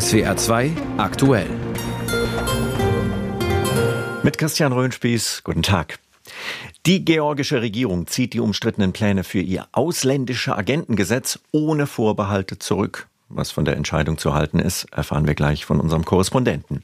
[0.00, 1.46] SWR 2 aktuell.
[4.24, 6.00] Mit Christian Röhnspieß, guten Tag.
[6.84, 13.06] Die georgische Regierung zieht die umstrittenen Pläne für ihr ausländische Agentengesetz ohne Vorbehalte zurück.
[13.28, 16.82] Was von der Entscheidung zu halten ist, erfahren wir gleich von unserem Korrespondenten.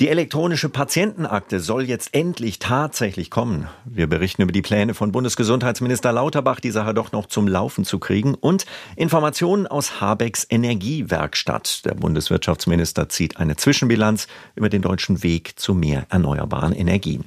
[0.00, 3.68] Die elektronische Patientenakte soll jetzt endlich tatsächlich kommen.
[3.84, 7.98] Wir berichten über die Pläne von Bundesgesundheitsminister Lauterbach, die Sache doch noch zum Laufen zu
[7.98, 8.64] kriegen und
[8.96, 11.84] Informationen aus Habecks Energiewerkstatt.
[11.84, 17.26] Der Bundeswirtschaftsminister zieht eine Zwischenbilanz über den deutschen Weg zu mehr erneuerbaren Energien.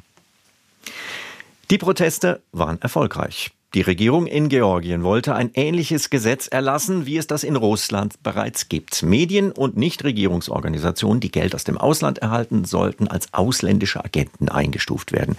[1.69, 3.51] Die Proteste waren erfolgreich.
[3.73, 8.69] Die Regierung in Georgien wollte ein ähnliches Gesetz erlassen, wie es das in Russland bereits
[8.69, 9.01] gibt.
[9.01, 15.37] Medien und Nichtregierungsorganisationen, die Geld aus dem Ausland erhalten, sollten als ausländische Agenten eingestuft werden.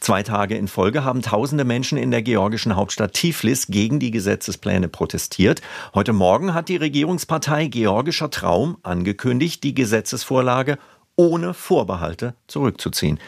[0.00, 4.88] Zwei Tage in Folge haben tausende Menschen in der georgischen Hauptstadt Tiflis gegen die Gesetzespläne
[4.88, 5.62] protestiert.
[5.94, 10.78] Heute Morgen hat die Regierungspartei Georgischer Traum angekündigt, die Gesetzesvorlage
[11.14, 13.18] ohne Vorbehalte zurückzuziehen.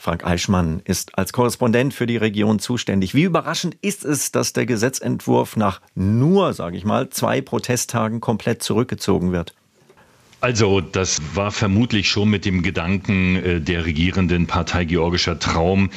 [0.00, 3.14] Frank Eichmann ist als Korrespondent für die Region zuständig.
[3.14, 8.62] Wie überraschend ist es, dass der Gesetzentwurf nach nur, sage ich mal, zwei Protesttagen komplett
[8.62, 9.54] zurückgezogen wird?
[10.40, 15.90] Also das war vermutlich schon mit dem Gedanken äh, der regierenden Partei Georgischer Traum,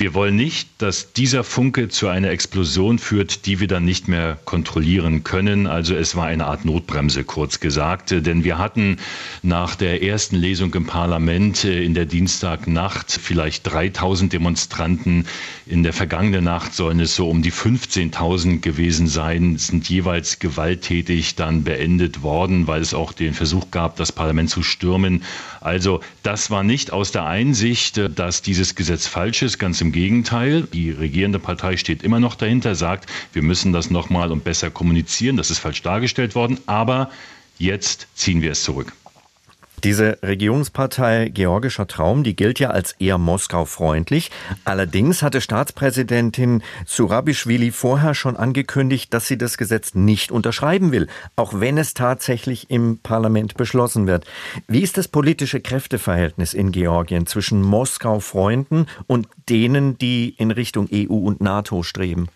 [0.00, 4.38] wir wollen nicht, dass dieser Funke zu einer Explosion führt, die wir dann nicht mehr
[4.46, 5.66] kontrollieren können.
[5.66, 8.10] Also es war eine Art Notbremse, kurz gesagt.
[8.10, 8.96] Denn wir hatten
[9.42, 15.26] nach der ersten Lesung im Parlament äh, in der Dienstagnacht vielleicht 3000 Demonstranten.
[15.66, 21.34] In der vergangenen Nacht sollen es so um die 15.000 gewesen sein, sind jeweils gewalttätig
[21.34, 25.24] dann beendet worden, weil es auch den Versuch gab, das Parlament zu stürmen.
[25.60, 29.58] Also das war nicht aus der Einsicht, äh, dass dieses Gesetz falsch ist.
[29.58, 33.90] Ganz im im Gegenteil, die regierende Partei steht immer noch dahinter, sagt, wir müssen das
[33.90, 35.36] nochmal und besser kommunizieren.
[35.36, 37.10] Das ist falsch dargestellt worden, aber
[37.58, 38.92] jetzt ziehen wir es zurück.
[39.82, 44.30] Diese Regierungspartei Georgischer Traum, die gilt ja als eher Moskau-freundlich.
[44.64, 51.60] Allerdings hatte Staatspräsidentin Surabischwili vorher schon angekündigt, dass sie das Gesetz nicht unterschreiben will, auch
[51.60, 54.26] wenn es tatsächlich im Parlament beschlossen wird.
[54.68, 61.14] Wie ist das politische Kräfteverhältnis in Georgien zwischen Moskau-Freunden und denen, die in Richtung EU
[61.14, 62.28] und NATO streben?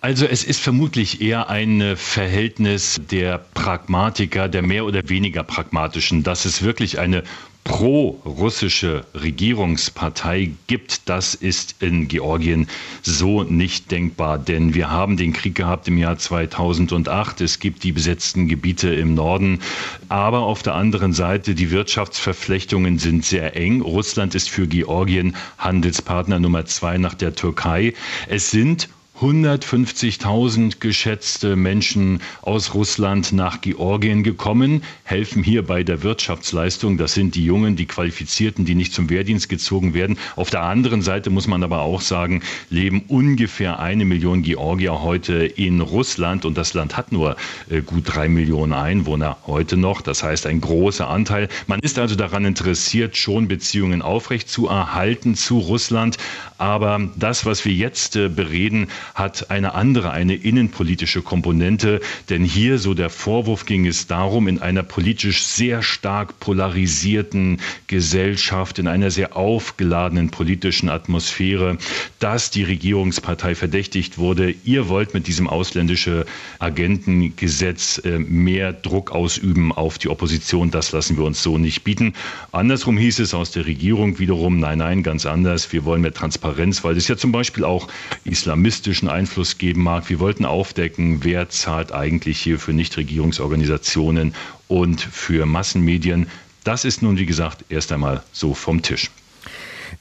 [0.00, 6.44] Also es ist vermutlich eher ein Verhältnis der Pragmatiker, der mehr oder weniger pragmatischen, dass
[6.44, 7.24] es wirklich eine
[7.64, 12.68] pro-russische Regierungspartei gibt, das ist in Georgien
[13.02, 14.38] so nicht denkbar.
[14.38, 17.40] Denn wir haben den Krieg gehabt im Jahr 2008.
[17.42, 19.60] Es gibt die besetzten Gebiete im Norden.
[20.08, 23.82] Aber auf der anderen Seite, die Wirtschaftsverflechtungen sind sehr eng.
[23.82, 27.92] Russland ist für Georgien Handelspartner Nummer zwei nach der Türkei.
[28.28, 28.88] Es sind
[29.20, 36.98] 150.000 geschätzte Menschen aus Russland nach Georgien gekommen, helfen hier bei der Wirtschaftsleistung.
[36.98, 40.18] Das sind die Jungen, die Qualifizierten, die nicht zum Wehrdienst gezogen werden.
[40.36, 45.46] Auf der anderen Seite muss man aber auch sagen, leben ungefähr eine Million Georgier heute
[45.46, 47.36] in Russland und das Land hat nur
[47.70, 50.00] äh, gut drei Millionen Einwohner heute noch.
[50.00, 51.48] Das heißt, ein großer Anteil.
[51.66, 56.18] Man ist also daran interessiert, schon Beziehungen aufrecht zu erhalten zu Russland.
[56.56, 62.00] Aber das, was wir jetzt äh, bereden, hat eine andere, eine innenpolitische Komponente.
[62.28, 68.78] Denn hier, so der Vorwurf, ging es darum, in einer politisch sehr stark polarisierten Gesellschaft,
[68.78, 71.78] in einer sehr aufgeladenen politischen Atmosphäre,
[72.18, 76.26] dass die Regierungspartei verdächtigt wurde, ihr wollt mit diesem ausländische
[76.58, 80.70] Agentengesetz äh, mehr Druck ausüben auf die Opposition.
[80.70, 82.14] Das lassen wir uns so nicht bieten.
[82.52, 85.72] Andersrum hieß es aus der Regierung wiederum, nein, nein, ganz anders.
[85.72, 87.88] Wir wollen mehr Transparenz, weil es ja zum Beispiel auch
[88.24, 90.08] islamistische politischen Einfluss geben mag.
[90.08, 94.34] Wir wollten aufdecken, wer zahlt eigentlich hier für Nichtregierungsorganisationen
[94.66, 96.26] und für Massenmedien.
[96.64, 99.10] Das ist nun, wie gesagt, erst einmal so vom Tisch.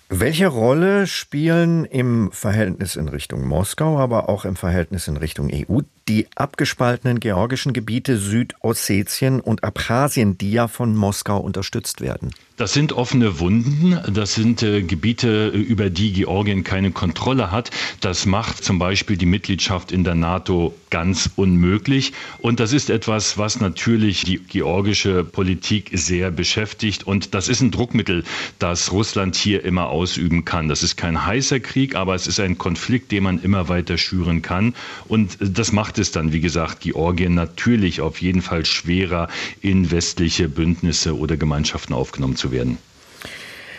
[0.09, 5.81] Welche Rolle spielen im Verhältnis in Richtung Moskau, aber auch im Verhältnis in Richtung EU
[6.07, 12.31] die abgespaltenen georgischen Gebiete Südossetien und Abchasien, die ja von Moskau unterstützt werden?
[12.57, 13.99] Das sind offene Wunden.
[14.11, 17.69] Das sind äh, Gebiete, über die Georgien keine Kontrolle hat.
[18.01, 22.13] Das macht zum Beispiel die Mitgliedschaft in der NATO ganz unmöglich.
[22.39, 27.05] Und das ist etwas, was natürlich die georgische Politik sehr beschäftigt.
[27.05, 28.23] Und das ist ein Druckmittel,
[28.57, 30.67] das Russland hier immer ausüben kann.
[30.67, 34.41] Das ist kein heißer Krieg, aber es ist ein Konflikt, den man immer weiter schüren
[34.41, 34.73] kann.
[35.07, 39.27] Und das macht es dann, wie gesagt, Georgien natürlich auf jeden Fall schwerer,
[39.61, 42.77] in westliche Bündnisse oder Gemeinschaften aufgenommen zu werden.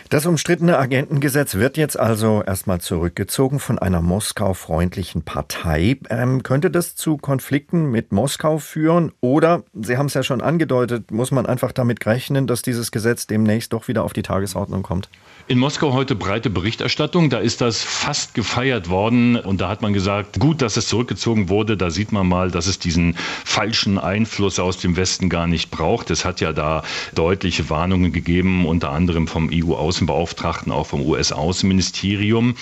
[0.09, 5.99] Das umstrittene Agentengesetz wird jetzt also erstmal zurückgezogen von einer Moskau-freundlichen Partei.
[6.09, 9.11] Ähm, könnte das zu Konflikten mit Moskau führen?
[9.21, 13.27] Oder, Sie haben es ja schon angedeutet, muss man einfach damit rechnen, dass dieses Gesetz
[13.27, 15.09] demnächst doch wieder auf die Tagesordnung kommt?
[15.47, 17.29] In Moskau heute breite Berichterstattung.
[17.29, 19.35] Da ist das fast gefeiert worden.
[19.35, 21.77] Und da hat man gesagt, gut, dass es zurückgezogen wurde.
[21.77, 23.15] Da sieht man mal, dass es diesen
[23.45, 26.09] falschen Einfluss aus dem Westen gar nicht braucht.
[26.09, 26.83] Es hat ja da
[27.13, 29.49] deutliche Warnungen gegeben, unter anderem vom
[29.99, 32.55] EU-Außenbeauftragten, auch vom US-Außenministerium.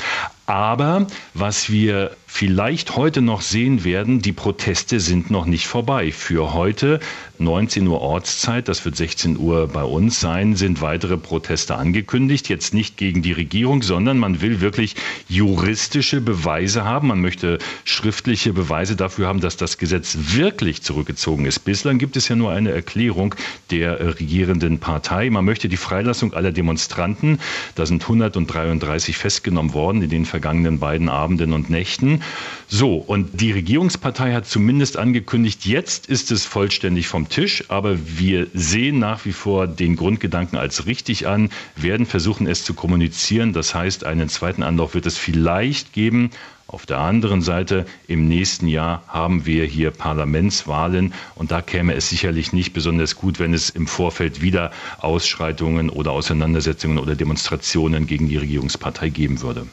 [0.48, 6.12] Aber was wir vielleicht heute noch sehen werden, die Proteste sind noch nicht vorbei.
[6.14, 7.02] Für heute
[7.40, 12.48] 19 Uhr Ortszeit, das wird 16 Uhr bei uns sein, sind weitere Proteste angekündigt.
[12.48, 14.96] Jetzt nicht gegen die Regierung, sondern man will wirklich
[15.28, 17.10] juristische Beweise haben.
[17.10, 21.60] Man möchte schriftliche Beweise dafür haben, dass das Gesetz wirklich zurückgezogen ist.
[21.66, 23.36] Bislang gibt es ja nur eine Erklärung
[23.72, 25.30] der regierenden Partei.
[25.30, 27.40] Man möchte die Freilassung aller Demonstranten.
[27.76, 32.22] Da sind 133 festgenommen worden in den vergangenen beiden Abenden und Nächten.
[32.68, 38.46] So, und die Regierungspartei hat zumindest angekündigt, jetzt ist es vollständig vom Tisch, aber wir
[38.54, 43.52] sehen nach wie vor den Grundgedanken als richtig an, werden versuchen, es zu kommunizieren.
[43.52, 46.30] Das heißt, einen zweiten Anlauf wird es vielleicht geben.
[46.68, 52.10] Auf der anderen Seite, im nächsten Jahr haben wir hier Parlamentswahlen und da käme es
[52.10, 54.70] sicherlich nicht besonders gut, wenn es im Vorfeld wieder
[55.00, 59.66] Ausschreitungen oder Auseinandersetzungen oder Demonstrationen gegen die Regierungspartei geben würde.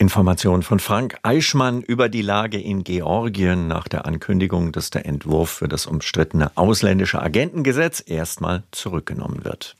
[0.00, 5.50] Information von Frank Eichmann über die Lage in Georgien nach der Ankündigung, dass der Entwurf
[5.50, 9.76] für das umstrittene ausländische Agentengesetz erstmal zurückgenommen wird.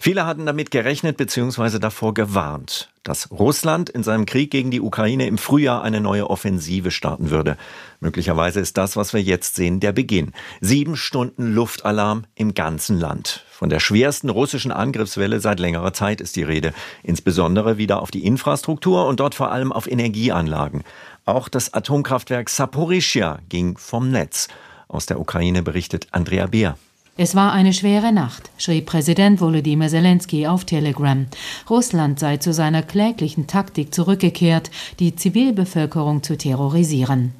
[0.00, 1.78] Viele hatten damit gerechnet bzw.
[1.78, 6.90] davor gewarnt, dass Russland in seinem Krieg gegen die Ukraine im Frühjahr eine neue Offensive
[6.90, 7.56] starten würde.
[8.00, 10.32] Möglicherweise ist das, was wir jetzt sehen, der Beginn.
[10.60, 13.45] Sieben Stunden Luftalarm im ganzen Land.
[13.56, 16.74] Von der schwersten russischen Angriffswelle seit längerer Zeit ist die Rede.
[17.02, 20.84] Insbesondere wieder auf die Infrastruktur und dort vor allem auf Energieanlagen.
[21.24, 24.48] Auch das Atomkraftwerk Saporischia ging vom Netz.
[24.88, 26.76] Aus der Ukraine berichtet Andrea Beer.
[27.18, 31.24] Es war eine schwere Nacht, schrieb Präsident Volodymyr Zelensky auf Telegram.
[31.70, 34.70] Russland sei zu seiner kläglichen Taktik zurückgekehrt,
[35.00, 37.32] die Zivilbevölkerung zu terrorisieren.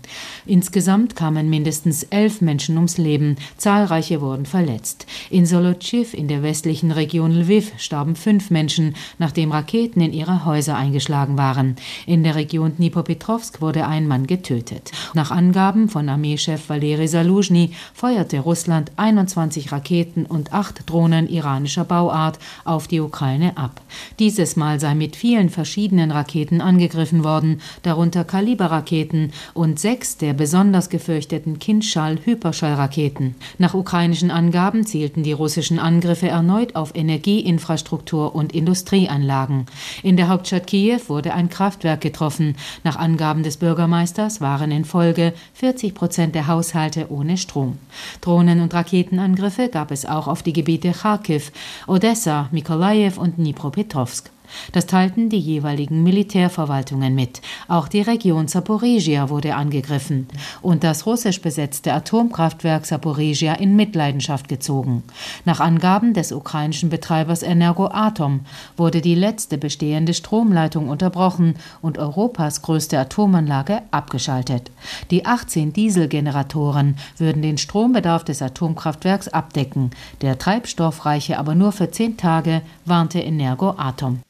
[0.47, 5.05] Insgesamt kamen mindestens elf Menschen ums Leben, zahlreiche wurden verletzt.
[5.29, 10.79] In Solochiv in der westlichen Region Lviv starben fünf Menschen, nachdem Raketen in ihre Häuser
[10.79, 11.77] eingeschlagen waren.
[12.07, 14.91] In der Region Dnipropetrovsk wurde ein Mann getötet.
[15.13, 22.39] Nach Angaben von Armeechef Valeri Saluzhny feuerte Russland 21 Raketen und acht Drohnen iranischer Bauart
[22.65, 23.81] auf die Ukraine ab.
[24.19, 30.89] Dieses Mal sei mit vielen verschiedenen Raketen angegriffen worden, darunter Kaliberraketen und sechs der besonders
[30.89, 33.35] gefürchteten Kindschall-Hyperschallraketen.
[33.59, 39.67] Nach ukrainischen Angaben zielten die russischen Angriffe erneut auf Energieinfrastruktur und Industrieanlagen.
[40.03, 42.57] In der Hauptstadt Kiew wurde ein Kraftwerk getroffen.
[42.85, 47.79] Nach Angaben des Bürgermeisters waren in Folge 40 Prozent der Haushalte ohne Strom.
[48.21, 51.51] Drohnen- und Raketenangriffe Angriffe gab es auch auf die Gebiete Kharkiv,
[51.87, 54.31] Odessa, Mikolajew und Dnipropetrovsk.
[54.73, 57.41] Das teilten die jeweiligen Militärverwaltungen mit.
[57.69, 60.29] Auch die Region Saporizhia wurde angegriffen
[60.63, 65.03] und das russisch besetzte Atomkraftwerk Saporizhia in Mitleidenschaft gezogen.
[65.45, 68.41] Nach Angaben des ukrainischen Betreibers Energoatom
[68.77, 74.71] wurde die letzte bestehende Stromleitung unterbrochen und Europas größte Atomanlage abgeschaltet.
[75.11, 79.91] Die 18 Dieselgeneratoren würden den Strombedarf des Atomkraftwerks abdecken.
[80.21, 84.21] Der Treibstoff reiche aber nur für zehn Tage, warnte Energoatom.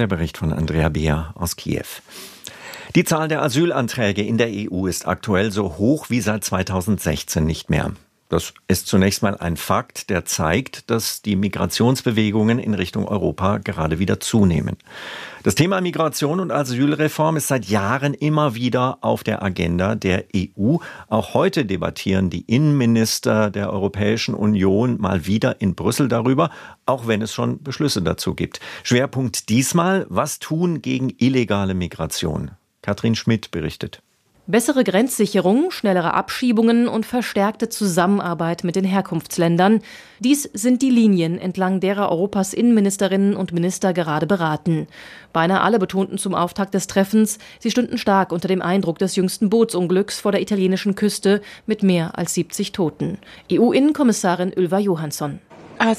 [0.00, 1.84] Der Bericht von Andrea Beer aus Kiew.
[2.94, 7.68] Die Zahl der Asylanträge in der EU ist aktuell so hoch wie seit 2016 nicht
[7.68, 7.92] mehr.
[8.30, 13.98] Das ist zunächst mal ein Fakt, der zeigt, dass die Migrationsbewegungen in Richtung Europa gerade
[13.98, 14.76] wieder zunehmen.
[15.42, 20.76] Das Thema Migration und Asylreform ist seit Jahren immer wieder auf der Agenda der EU.
[21.08, 26.50] Auch heute debattieren die Innenminister der Europäischen Union mal wieder in Brüssel darüber,
[26.86, 28.60] auch wenn es schon Beschlüsse dazu gibt.
[28.84, 32.52] Schwerpunkt diesmal, was tun gegen illegale Migration?
[32.80, 34.02] Katrin Schmidt berichtet.
[34.50, 39.80] Bessere Grenzsicherung, schnellere Abschiebungen und verstärkte Zusammenarbeit mit den Herkunftsländern.
[40.18, 44.88] Dies sind die Linien, entlang derer Europas Innenministerinnen und Minister gerade beraten.
[45.32, 49.50] Beinahe alle betonten zum Auftakt des Treffens, sie stünden stark unter dem Eindruck des jüngsten
[49.50, 53.18] Bootsunglücks vor der italienischen Küste mit mehr als 70 Toten.
[53.52, 55.38] EU-Innenkommissarin Ylva Johansson.
[55.82, 55.94] Uh,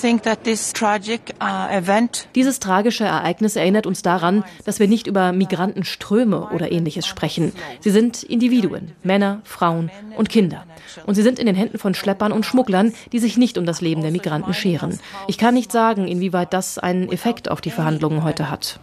[2.36, 7.52] Dieses tragische Ereignis erinnert uns daran, dass wir nicht über Migrantenströme oder ähnliches sprechen.
[7.80, 10.66] Sie sind Individuen, Männer, Frauen und Kinder.
[11.08, 13.82] Und sie sind in den Händen von Schleppern und Schmugglern, die sich nicht um das
[13.82, 15.00] Leben der Migranten scheren.
[15.28, 18.80] Ich kann nicht sagen, inwieweit das einen Effekt auf die Verhandlungen heute hat.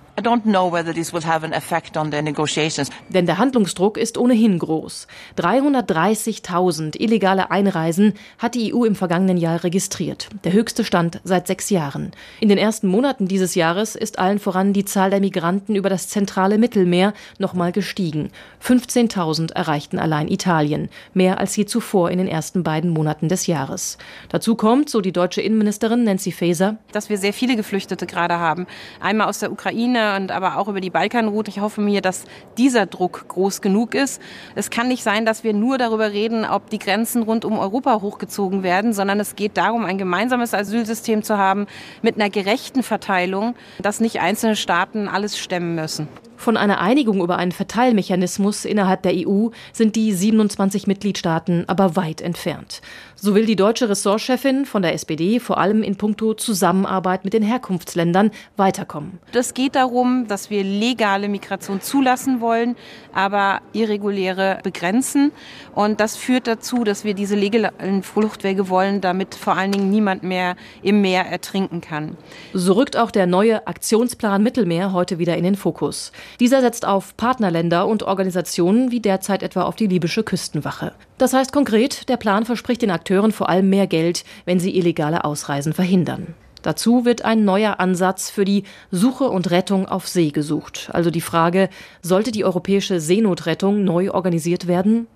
[3.08, 5.06] Denn der Handlungsdruck ist ohnehin groß.
[5.38, 10.28] 330.000 illegale Einreisen hat die EU im vergangenen Jahr registriert.
[10.42, 12.10] Der höchste Stand seit sechs Jahren.
[12.40, 16.08] In den ersten Monaten dieses Jahres ist allen voran die Zahl der Migranten über das
[16.08, 18.30] zentrale Mittelmeer nochmal gestiegen.
[18.60, 20.88] 15.000 erreichten allein Italien.
[21.14, 23.98] Mehr als je zuvor in den ersten beiden Monaten des Jahres.
[24.30, 28.66] Dazu kommt, so die deutsche Innenministerin Nancy Faeser, dass wir sehr viele Geflüchtete gerade haben.
[29.00, 31.50] Einmal aus der Ukraine, und aber auch über die Balkanroute.
[31.50, 32.24] Ich hoffe mir, dass
[32.56, 34.20] dieser Druck groß genug ist.
[34.54, 38.00] Es kann nicht sein, dass wir nur darüber reden, ob die Grenzen rund um Europa
[38.00, 41.66] hochgezogen werden, sondern es geht darum, ein gemeinsames Asylsystem zu haben
[42.02, 46.08] mit einer gerechten Verteilung, dass nicht einzelne Staaten alles stemmen müssen.
[46.38, 52.20] Von einer Einigung über einen Verteilmechanismus innerhalb der EU sind die 27 Mitgliedstaaten aber weit
[52.20, 52.80] entfernt.
[53.20, 57.42] So will die deutsche Ressortchefin von der SPD vor allem in puncto Zusammenarbeit mit den
[57.42, 59.18] Herkunftsländern weiterkommen.
[59.32, 62.76] Es geht darum, dass wir legale Migration zulassen wollen,
[63.12, 65.32] aber irreguläre begrenzen.
[65.74, 70.22] Und das führt dazu, dass wir diese legalen Fluchtwege wollen, damit vor allen Dingen niemand
[70.22, 72.16] mehr im Meer ertrinken kann.
[72.54, 76.12] So rückt auch der neue Aktionsplan Mittelmeer heute wieder in den Fokus.
[76.38, 80.92] Dieser setzt auf Partnerländer und Organisationen wie derzeit etwa auf die libysche Küstenwache.
[81.18, 85.24] Das heißt konkret, der Plan verspricht den Akteuren vor allem mehr Geld, wenn sie illegale
[85.24, 86.34] Ausreisen verhindern.
[86.62, 90.90] Dazu wird ein neuer Ansatz für die Suche und Rettung auf See gesucht.
[90.92, 91.70] Also die Frage,
[92.02, 95.08] sollte die europäische Seenotrettung neu organisiert werden?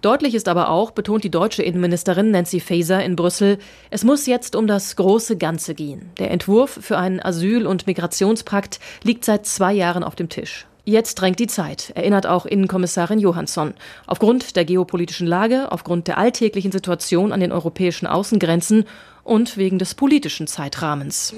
[0.00, 3.58] Deutlich ist aber auch, betont die deutsche Innenministerin Nancy Faeser in Brüssel,
[3.90, 6.10] es muss jetzt um das große Ganze gehen.
[6.18, 10.66] Der Entwurf für einen Asyl- und Migrationspakt liegt seit zwei Jahren auf dem Tisch.
[10.84, 13.74] Jetzt drängt die Zeit, erinnert auch Innenkommissarin Johansson.
[14.08, 18.86] Aufgrund der geopolitischen Lage, aufgrund der alltäglichen Situation an den europäischen Außengrenzen
[19.22, 21.36] und wegen des politischen Zeitrahmens.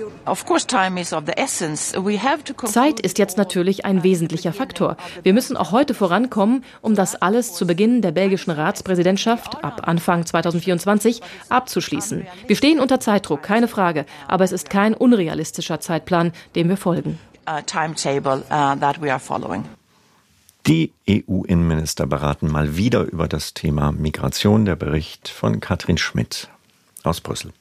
[2.65, 4.97] Zeit ist jetzt natürlich ein wesentlicher Faktor.
[5.23, 10.25] Wir müssen auch heute vorankommen, um das alles zu Beginn der belgischen Ratspräsidentschaft ab Anfang
[10.25, 11.21] 2024
[11.51, 12.27] abzuschließen.
[12.47, 17.19] Wir stehen unter Zeitdruck, keine Frage, aber es ist kein unrealistischer Zeitplan, dem wir folgen
[17.47, 17.63] uh,
[18.51, 19.63] uh.
[20.67, 24.65] Die EU-Innenminister beraten mal wieder über das Thema Migration.
[24.65, 26.49] Der Bericht von Katrin Schmidt
[27.03, 27.53] aus Brüssel.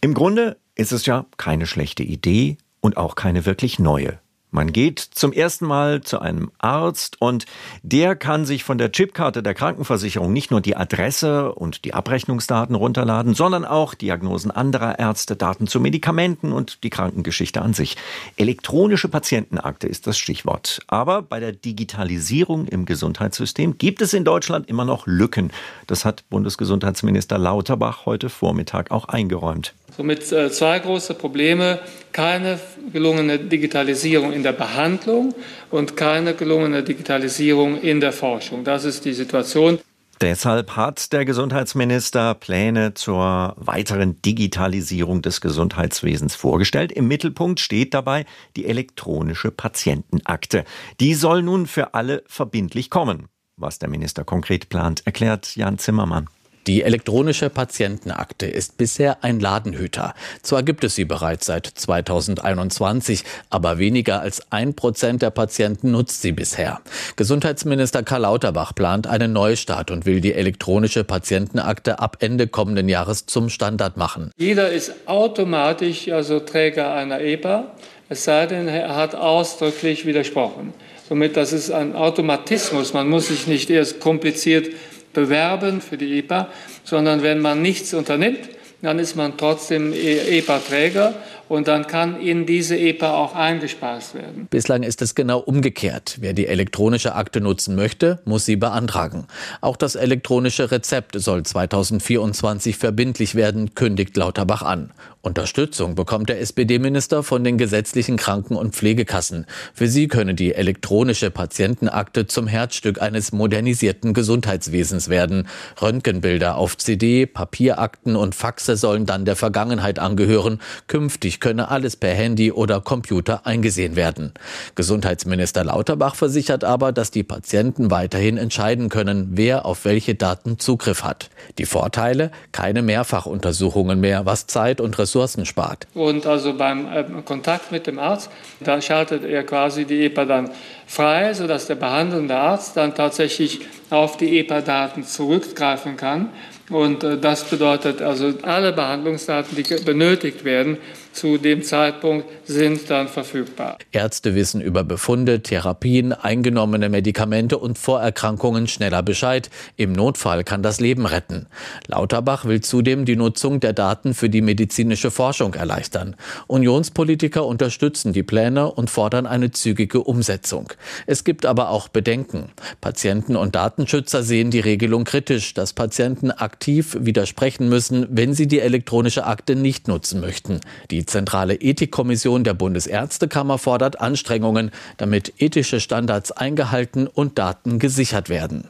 [0.00, 4.18] Im Grunde ist es ja keine schlechte Idee und auch keine wirklich neue.
[4.54, 7.46] Man geht zum ersten Mal zu einem Arzt und
[7.82, 12.74] der kann sich von der Chipkarte der Krankenversicherung nicht nur die Adresse und die Abrechnungsdaten
[12.74, 17.96] runterladen, sondern auch Diagnosen anderer Ärzte, Daten zu Medikamenten und die Krankengeschichte an sich.
[18.36, 20.80] Elektronische Patientenakte ist das Stichwort.
[20.86, 25.50] Aber bei der Digitalisierung im Gesundheitssystem gibt es in Deutschland immer noch Lücken.
[25.86, 29.72] Das hat Bundesgesundheitsminister Lauterbach heute Vormittag auch eingeräumt.
[29.96, 31.80] Somit äh, zwei große Probleme.
[32.12, 32.58] Keine
[32.92, 35.34] gelungene Digitalisierung in der Behandlung
[35.70, 38.64] und keine gelungene Digitalisierung in der Forschung.
[38.64, 39.78] Das ist die Situation.
[40.22, 46.92] Deshalb hat der Gesundheitsminister Pläne zur weiteren Digitalisierung des Gesundheitswesens vorgestellt.
[46.92, 50.64] Im Mittelpunkt steht dabei die elektronische Patientenakte.
[51.00, 53.26] Die soll nun für alle verbindlich kommen.
[53.56, 56.28] Was der Minister konkret plant, erklärt Jan Zimmermann.
[56.68, 60.14] Die elektronische Patientenakte ist bisher ein Ladenhüter.
[60.42, 66.22] Zwar gibt es sie bereits seit 2021, aber weniger als ein Prozent der Patienten nutzt
[66.22, 66.80] sie bisher.
[67.16, 73.26] Gesundheitsminister Karl Lauterbach plant einen Neustart und will die elektronische Patientenakte ab Ende kommenden Jahres
[73.26, 74.30] zum Standard machen.
[74.36, 77.72] Jeder ist automatisch also Träger einer EPA,
[78.08, 80.74] es sei denn, er hat ausdrücklich widersprochen.
[81.08, 82.92] Somit, das ist ein Automatismus.
[82.92, 84.68] Man muss sich nicht erst kompliziert
[85.12, 86.48] bewerben für die EPA,
[86.84, 88.48] sondern wenn man nichts unternimmt,
[88.82, 91.14] dann ist man trotzdem EPA-Träger
[91.52, 94.46] und dann kann in diese EPA auch eingespeist werden.
[94.48, 96.16] Bislang ist es genau umgekehrt.
[96.18, 99.26] Wer die elektronische Akte nutzen möchte, muss sie beantragen.
[99.60, 104.94] Auch das elektronische Rezept soll 2024 verbindlich werden, kündigt Lauterbach an.
[105.20, 109.46] Unterstützung bekommt der SPD-Minister von den gesetzlichen Kranken- und Pflegekassen.
[109.72, 115.46] Für sie könne die elektronische Patientenakte zum Herzstück eines modernisierten Gesundheitswesens werden.
[115.80, 120.60] Röntgenbilder auf CD, Papierakten und Faxe sollen dann der Vergangenheit angehören.
[120.88, 124.32] Künftig könne alles per Handy oder Computer eingesehen werden.
[124.76, 131.02] Gesundheitsminister Lauterbach versichert aber, dass die Patienten weiterhin entscheiden können, wer auf welche Daten Zugriff
[131.02, 131.30] hat.
[131.58, 132.30] Die Vorteile?
[132.52, 135.88] Keine Mehrfachuntersuchungen mehr, was Zeit und Ressourcen spart.
[135.94, 138.30] Und also beim äh, Kontakt mit dem Arzt,
[138.60, 140.50] da schaltet er quasi die EPA dann
[140.86, 146.28] frei, sodass der behandelnde Arzt dann tatsächlich auf die EPA-Daten zurückgreifen kann.
[146.70, 150.78] Und äh, das bedeutet also, alle Behandlungsdaten, die benötigt werden,
[151.12, 153.78] zu dem Zeitpunkt sind dann verfügbar.
[153.92, 159.50] Ärzte wissen über Befunde, Therapien, eingenommene Medikamente und Vorerkrankungen schneller Bescheid.
[159.76, 161.46] Im Notfall kann das Leben retten.
[161.86, 166.16] Lauterbach will zudem die Nutzung der Daten für die medizinische Forschung erleichtern.
[166.46, 170.72] Unionspolitiker unterstützen die Pläne und fordern eine zügige Umsetzung.
[171.06, 172.50] Es gibt aber auch Bedenken.
[172.80, 178.60] Patienten und Datenschützer sehen die Regelung kritisch, dass Patienten aktiv widersprechen müssen, wenn sie die
[178.60, 180.60] elektronische Akte nicht nutzen möchten.
[180.90, 188.28] Die die zentrale Ethikkommission der Bundesärztekammer fordert Anstrengungen, damit ethische Standards eingehalten und Daten gesichert
[188.28, 188.68] werden.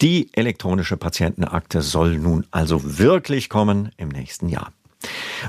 [0.00, 4.72] Die elektronische Patientenakte soll nun also wirklich kommen im nächsten Jahr.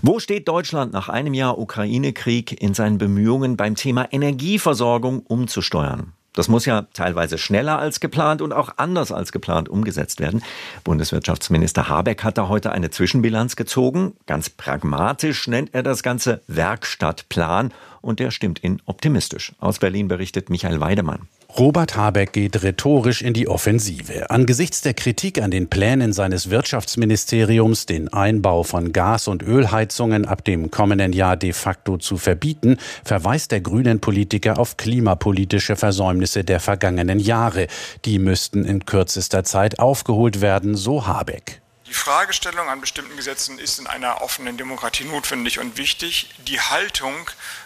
[0.01, 6.11] Wo steht Deutschland nach einem Jahr Ukraine-Krieg in seinen Bemühungen beim Thema Energieversorgung umzusteuern?
[6.37, 10.43] Das muss ja teilweise schneller als geplant und auch anders als geplant umgesetzt werden.
[10.83, 14.13] Bundeswirtschaftsminister Habeck hat da heute eine Zwischenbilanz gezogen.
[14.27, 19.53] Ganz pragmatisch nennt er das Ganze Werkstattplan und der stimmt ihn optimistisch.
[19.57, 21.27] Aus Berlin berichtet Michael Weidemann.
[21.55, 24.29] Robert Habeck geht rhetorisch in die Offensive.
[24.29, 30.43] Angesichts der Kritik an den Plänen seines Wirtschaftsministeriums, den Einbau von Gas- und Ölheizungen ab
[30.43, 36.59] dem kommenden Jahr de facto zu verbieten, verweist der grünen Politiker auf klimapolitische Versäumnisse der
[36.59, 37.67] vergangenen Jahre.
[38.05, 41.61] Die müssten in kürzester Zeit aufgeholt werden, so Habeck.
[41.87, 46.29] Die Fragestellung an bestimmten Gesetzen ist in einer offenen Demokratie notwendig und wichtig.
[46.45, 47.15] Die Haltung,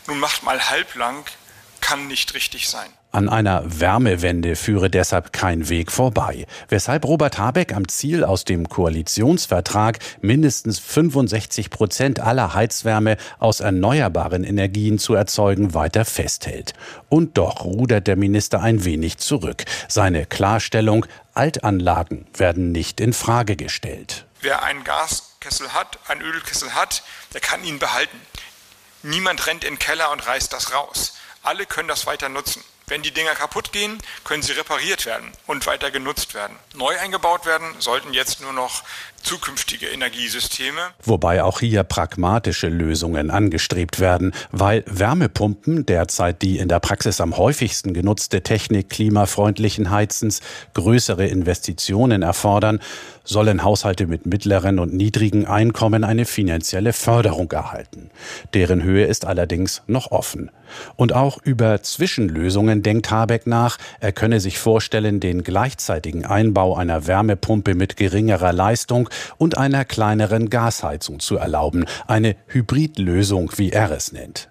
[0.06, 1.26] nun macht mal halblang,
[1.92, 2.90] kann nicht richtig sein.
[3.12, 8.70] An einer Wärmewende führe deshalb kein Weg vorbei, weshalb Robert Habeck am Ziel aus dem
[8.70, 16.74] Koalitionsvertrag mindestens 65 Prozent aller Heizwärme aus erneuerbaren Energien zu erzeugen weiter festhält.
[17.10, 19.66] Und doch rudert der Minister ein wenig zurück.
[19.90, 24.26] Seine Klarstellung, Altanlagen werden nicht in Frage gestellt.
[24.40, 28.18] Wer einen Gaskessel hat, einen Ölkessel hat, der kann ihn behalten.
[29.04, 31.16] Niemand rennt in den Keller und reißt das raus.
[31.44, 32.64] Alle können das weiter nutzen.
[32.88, 36.58] Wenn die Dinger kaputt gehen, können sie repariert werden und weiter genutzt werden.
[36.74, 38.84] Neu eingebaut werden sollten jetzt nur noch
[39.22, 40.80] zukünftige Energiesysteme.
[41.04, 47.38] Wobei auch hier pragmatische Lösungen angestrebt werden, weil Wärmepumpen, derzeit die in der Praxis am
[47.38, 50.42] häufigsten genutzte Technik klimafreundlichen Heizens,
[50.74, 52.80] größere Investitionen erfordern,
[53.24, 58.10] sollen Haushalte mit mittleren und niedrigen Einkommen eine finanzielle Förderung erhalten.
[58.54, 60.52] Deren Höhe ist allerdings noch offen.
[60.96, 63.78] Und auch über Zwischenlösungen denkt Habeck nach.
[64.00, 70.50] Er könne sich vorstellen, den gleichzeitigen Einbau einer Wärmepumpe mit geringerer Leistung und einer kleineren
[70.50, 71.86] Gasheizung zu erlauben.
[72.08, 74.51] Eine Hybridlösung, wie er es nennt.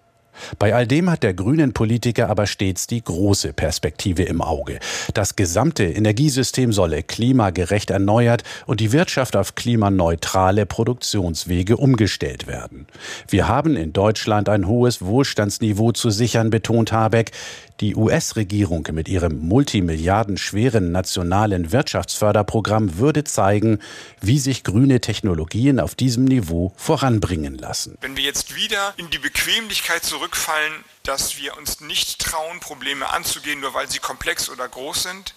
[0.59, 4.79] Bei all dem hat der grünen Politiker aber stets die große Perspektive im Auge.
[5.15, 12.87] Das gesamte Energiesystem solle klimagerecht erneuert und die Wirtschaft auf klimaneutrale Produktionswege umgestellt werden.
[13.29, 17.33] Wir haben in Deutschland ein hohes Wohlstandsniveau zu sichern, betont Habeck.
[17.81, 23.79] Die US-Regierung mit ihrem multimilliardenschweren nationalen Wirtschaftsförderprogramm würde zeigen,
[24.21, 27.97] wie sich grüne Technologien auf diesem Niveau voranbringen lassen.
[28.03, 33.61] Wenn wir jetzt wieder in die Bequemlichkeit zurückfallen, dass wir uns nicht trauen, Probleme anzugehen,
[33.61, 35.35] nur weil sie komplex oder groß sind,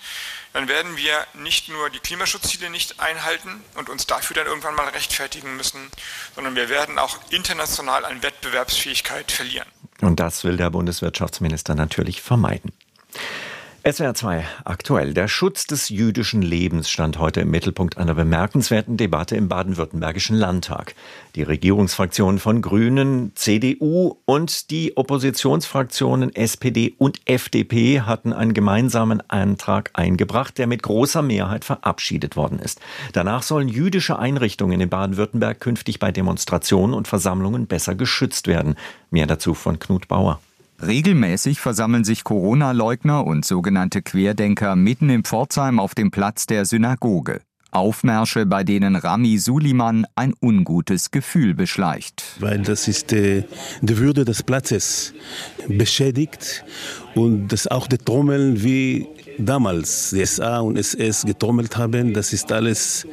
[0.53, 4.87] dann werden wir nicht nur die Klimaschutzziele nicht einhalten und uns dafür dann irgendwann mal
[4.89, 5.89] rechtfertigen müssen,
[6.35, 9.67] sondern wir werden auch international an Wettbewerbsfähigkeit verlieren.
[10.01, 12.71] Und das will der Bundeswirtschaftsminister natürlich vermeiden.
[13.85, 15.13] SWR 2 aktuell.
[15.13, 20.95] Der Schutz des jüdischen Lebens stand heute im Mittelpunkt einer bemerkenswerten Debatte im baden-württembergischen Landtag.
[21.35, 29.89] Die Regierungsfraktionen von Grünen, CDU und die Oppositionsfraktionen SPD und FDP hatten einen gemeinsamen Antrag
[29.95, 32.79] eingebracht, der mit großer Mehrheit verabschiedet worden ist.
[33.11, 38.75] Danach sollen jüdische Einrichtungen in Baden-Württemberg künftig bei Demonstrationen und Versammlungen besser geschützt werden.
[39.11, 40.39] Mehr dazu von Knut Bauer.
[40.85, 47.39] Regelmäßig versammeln sich Corona-Leugner und sogenannte Querdenker mitten in Pforzheim auf dem Platz der Synagoge.
[47.71, 52.23] Aufmärsche, bei denen Rami Suliman ein ungutes Gefühl beschleicht.
[52.39, 53.45] Weil das ist äh,
[53.81, 55.13] die Würde des Platzes
[55.67, 56.65] beschädigt
[57.15, 62.13] und das auch die Trommeln wie damals SA und SS getrommelt haben.
[62.13, 63.07] Das ist alles,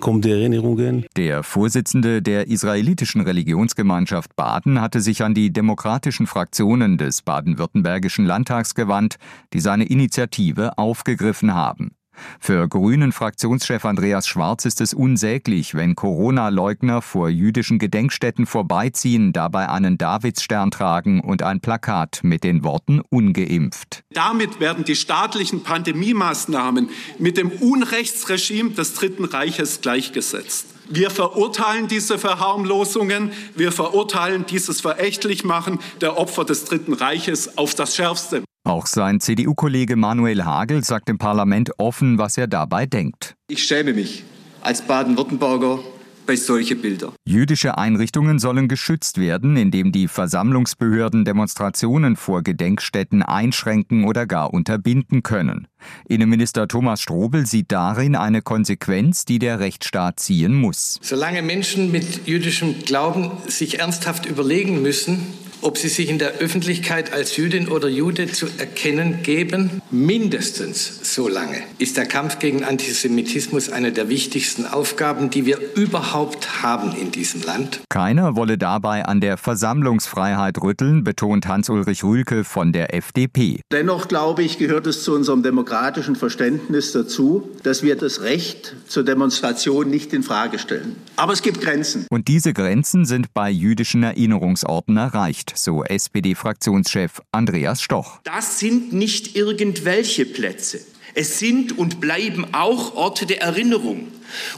[0.00, 1.06] kommt die Erinnerungen.
[1.16, 8.74] Der Vorsitzende der israelitischen Religionsgemeinschaft Baden hatte sich an die demokratischen Fraktionen des baden-württembergischen Landtags
[8.74, 9.16] gewandt,
[9.52, 11.92] die seine Initiative aufgegriffen haben.
[12.40, 19.98] Für Grünen-Fraktionschef Andreas Schwarz ist es unsäglich, wenn Corona-Leugner vor jüdischen Gedenkstätten vorbeiziehen, dabei einen
[19.98, 24.04] Davidsstern tragen und ein Plakat mit den Worten ungeimpft.
[24.12, 30.66] Damit werden die staatlichen Pandemiemaßnahmen mit dem Unrechtsregime des Dritten Reiches gleichgesetzt.
[30.88, 37.96] Wir verurteilen diese Verharmlosungen, wir verurteilen dieses Verächtlichmachen der Opfer des Dritten Reiches auf das
[37.96, 38.43] Schärfste.
[38.66, 43.36] Auch sein CDU-Kollege Manuel Hagel sagt im Parlament offen, was er dabei denkt.
[43.46, 44.24] Ich schäme mich
[44.62, 45.80] als Baden-Württemberger
[46.26, 47.12] bei solche Bilder.
[47.26, 55.22] Jüdische Einrichtungen sollen geschützt werden, indem die Versammlungsbehörden Demonstrationen vor Gedenkstätten einschränken oder gar unterbinden
[55.22, 55.68] können.
[56.08, 60.98] Innenminister Thomas Strobel sieht darin eine Konsequenz, die der Rechtsstaat ziehen muss.
[61.02, 65.22] Solange Menschen mit jüdischem Glauben sich ernsthaft überlegen müssen,
[65.64, 69.80] ob sie sich in der Öffentlichkeit als Jüdin oder Jude zu erkennen geben.
[69.90, 76.62] Mindestens so lange ist der Kampf gegen Antisemitismus eine der wichtigsten Aufgaben, die wir überhaupt
[76.62, 77.80] haben in diesem Land.
[77.88, 83.60] Keiner wolle dabei an der Versammlungsfreiheit rütteln, betont Hans-Ulrich Rühlke von der FDP.
[83.72, 85.73] Dennoch glaube ich, gehört es zu unserem demokratischen
[86.16, 90.96] Verständnis dazu, dass wir das Recht zur Demonstration nicht in Frage stellen.
[91.16, 92.06] Aber es gibt Grenzen.
[92.10, 98.20] Und diese Grenzen sind bei jüdischen Erinnerungsorten erreicht so SPD-Fraktionschef Andreas Stoch.
[98.24, 100.80] Das sind nicht irgendwelche Plätze.
[101.14, 104.08] Es sind und bleiben auch Orte der Erinnerung.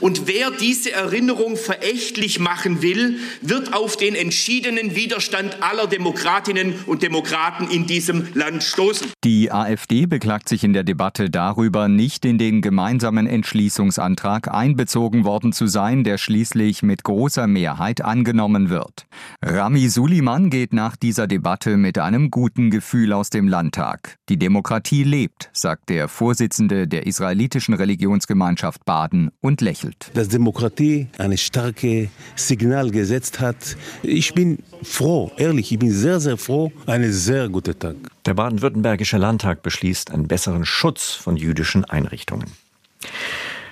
[0.01, 7.03] Und wer diese Erinnerung verächtlich machen will, wird auf den entschiedenen Widerstand aller Demokratinnen und
[7.03, 9.09] Demokraten in diesem Land stoßen.
[9.25, 15.53] Die AfD beklagt sich in der Debatte darüber, nicht in den gemeinsamen Entschließungsantrag einbezogen worden
[15.53, 19.07] zu sein, der schließlich mit großer Mehrheit angenommen wird.
[19.43, 24.17] Rami Suliman geht nach dieser Debatte mit einem guten Gefühl aus dem Landtag.
[24.29, 30.11] Die Demokratie lebt, sagt der Vorsitzende der israelitischen Religionsgemeinschaft Baden und lächelt.
[30.15, 33.77] Dass Demokratie ein starkes Signal gesetzt hat.
[34.03, 36.73] Ich bin froh, ehrlich, ich bin sehr, sehr froh.
[36.87, 37.97] Ein sehr guter Tag.
[38.25, 42.47] Der baden-württembergische Landtag beschließt einen besseren Schutz von jüdischen Einrichtungen.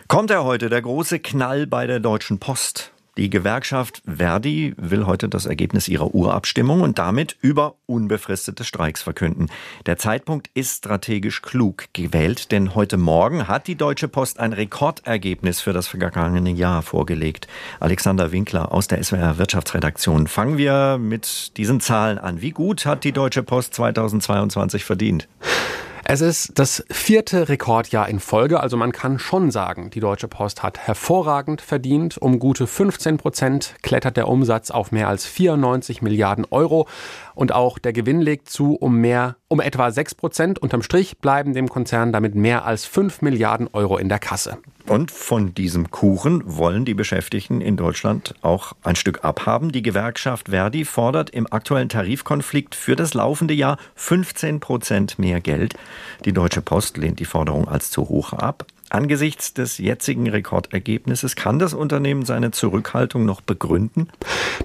[0.09, 2.93] Kommt er heute, der große Knall bei der Deutschen Post?
[3.16, 9.50] Die Gewerkschaft Verdi will heute das Ergebnis ihrer Urabstimmung und damit über unbefristete Streiks verkünden.
[9.87, 15.61] Der Zeitpunkt ist strategisch klug gewählt, denn heute Morgen hat die Deutsche Post ein Rekordergebnis
[15.61, 17.46] für das vergangene Jahr vorgelegt.
[17.79, 20.27] Alexander Winkler aus der SWR Wirtschaftsredaktion.
[20.27, 22.40] Fangen wir mit diesen Zahlen an.
[22.40, 25.29] Wie gut hat die Deutsche Post 2022 verdient?
[26.07, 30.62] Es ist das vierte Rekordjahr in Folge, also man kann schon sagen, die Deutsche Post
[30.62, 32.19] hat hervorragend verdient.
[32.21, 36.87] Um gute 15 Prozent klettert der Umsatz auf mehr als 94 Milliarden Euro
[37.35, 40.59] und auch der Gewinn legt zu um mehr, um etwa 6 Prozent.
[40.59, 44.59] Unterm Strich bleiben dem Konzern damit mehr als 5 Milliarden Euro in der Kasse.
[44.87, 49.73] Und von diesem Kuchen wollen die Beschäftigten in Deutschland auch ein Stück abhaben.
[49.73, 55.75] Die Gewerkschaft Verdi fordert im aktuellen Tarifkonflikt für das laufende Jahr 15 Prozent mehr Geld.
[56.27, 58.66] Die Deutsche Post lehnt die Forderung als zu hoch ab.
[58.94, 64.09] Angesichts des jetzigen Rekordergebnisses kann das Unternehmen seine Zurückhaltung noch begründen?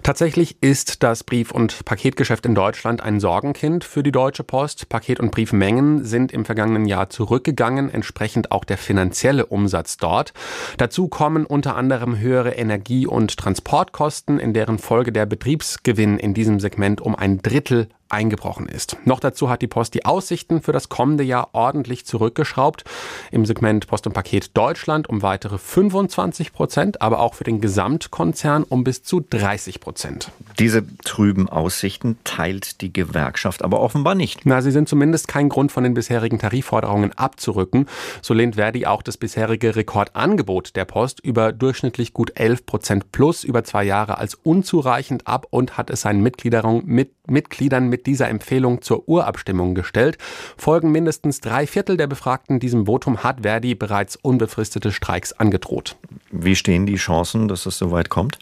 [0.03, 4.87] Tatsächlich ist das Brief- und Paketgeschäft in Deutschland ein Sorgenkind für die Deutsche Post.
[4.87, 10.33] Paket- und Briefmengen sind im vergangenen Jahr zurückgegangen, entsprechend auch der finanzielle Umsatz dort.
[10.77, 16.59] Dazu kommen unter anderem höhere Energie- und Transportkosten, in deren Folge der Betriebsgewinn in diesem
[16.59, 18.97] Segment um ein Drittel eingebrochen ist.
[19.05, 22.83] Noch dazu hat die Post die Aussichten für das kommende Jahr ordentlich zurückgeschraubt.
[23.31, 28.63] Im Segment Post und Paket Deutschland um weitere 25 Prozent, aber auch für den Gesamtkonzern
[28.63, 30.31] um bis zu 30 Prozent.
[30.57, 34.45] Diese trüben Aussichten teilt die Gewerkschaft aber offenbar nicht.
[34.45, 37.85] Na, sie sind zumindest kein Grund von den bisherigen Tarifforderungen abzurücken.
[38.21, 43.43] So lehnt Verdi auch das bisherige Rekordangebot der Post über durchschnittlich gut 11 Prozent plus
[43.43, 48.29] über zwei Jahre als unzureichend ab und hat es seinen Mitgliedern mit Mitgliedern mit dieser
[48.29, 50.17] Empfehlung zur Urabstimmung gestellt.
[50.57, 55.97] Folgen mindestens drei Viertel der Befragten diesem Votum hat Verdi bereits unbefristete Streiks angedroht.
[56.31, 58.37] Wie stehen die Chancen, dass es soweit kommt?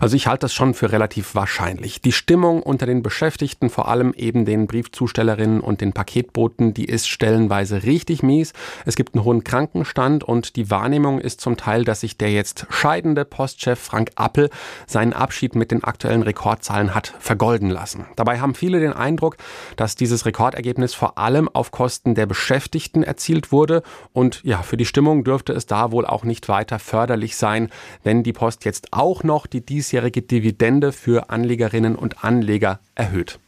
[0.00, 2.00] Also ich halte das schon für relativ wahrscheinlich.
[2.00, 7.08] Die Stimmung unter den Beschäftigten, vor allem eben den Briefzustellerinnen und den Paketboten, die ist
[7.08, 8.52] stellenweise richtig mies.
[8.86, 12.66] Es gibt einen hohen Krankenstand und die Wahrnehmung ist zum Teil, dass sich der jetzt
[12.70, 14.50] scheidende Postchef Frank Appel
[14.86, 18.06] seinen Abschied mit den aktuellen Rekordzahlen hat vergolden lassen.
[18.20, 19.38] Dabei haben viele den Eindruck,
[19.76, 23.82] dass dieses Rekordergebnis vor allem auf Kosten der Beschäftigten erzielt wurde.
[24.12, 27.70] Und ja, für die Stimmung dürfte es da wohl auch nicht weiter förderlich sein,
[28.02, 33.40] wenn die Post jetzt auch noch die diesjährige Dividende für Anlegerinnen und Anleger erhöht.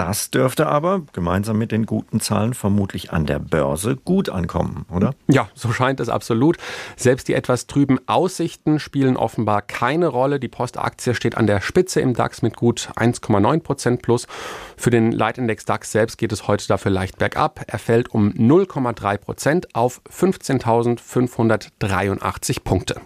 [0.00, 5.14] Das dürfte aber gemeinsam mit den guten Zahlen vermutlich an der Börse gut ankommen, oder?
[5.28, 6.56] Ja, so scheint es absolut.
[6.96, 10.40] Selbst die etwas trüben Aussichten spielen offenbar keine Rolle.
[10.40, 14.26] Die Postaktie steht an der Spitze im DAX mit gut 1,9 Prozent plus.
[14.78, 17.60] Für den Leitindex DAX selbst geht es heute dafür leicht bergab.
[17.66, 23.02] Er fällt um 0,3 Prozent auf 15.583 Punkte.